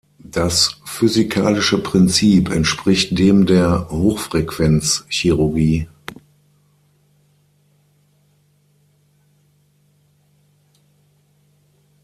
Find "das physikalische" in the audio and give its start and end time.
0.31-1.77